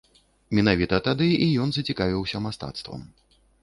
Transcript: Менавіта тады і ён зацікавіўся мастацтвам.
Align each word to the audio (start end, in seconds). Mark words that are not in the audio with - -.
Менавіта 0.59 0.99
тады 1.09 1.29
і 1.45 1.51
ён 1.67 1.77
зацікавіўся 1.79 2.45
мастацтвам. 2.51 3.11